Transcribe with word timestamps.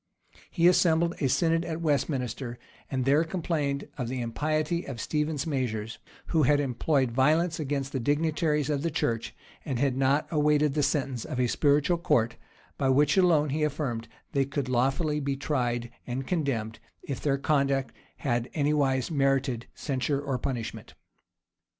He 0.49 0.67
assembled 0.67 1.13
a 1.21 1.27
synod 1.29 1.63
at 1.63 1.79
Westminster, 1.79 2.57
and 2.89 3.05
there 3.05 3.23
complained 3.23 3.87
of 3.99 4.07
the 4.09 4.19
impiety 4.19 4.83
of 4.87 4.99
Stephen's 4.99 5.45
measures, 5.45 5.99
who 6.29 6.41
had 6.41 6.59
employed 6.59 7.11
violence 7.11 7.59
against 7.59 7.91
the 7.93 7.99
dignitaries 7.99 8.71
of 8.71 8.81
the 8.81 8.89
church, 8.89 9.35
and 9.63 9.77
had 9.77 9.95
not 9.95 10.27
awaited 10.31 10.73
the 10.73 10.81
sentence 10.81 11.23
of 11.23 11.39
a 11.39 11.45
spiritual 11.45 11.99
court, 11.99 12.35
by 12.79 12.89
which 12.89 13.15
alone, 13.15 13.49
he 13.51 13.61
affirmed, 13.61 14.07
they 14.31 14.43
could 14.43 14.67
lawfully 14.69 15.19
be 15.19 15.35
tried 15.35 15.91
and 16.07 16.25
condemned, 16.25 16.79
if 17.03 17.21
their 17.21 17.37
conduct 17.37 17.93
had 18.17 18.49
anywise 18.55 19.11
merited 19.11 19.67
censure 19.75 20.19
or 20.19 20.39
punishment. 20.39 20.95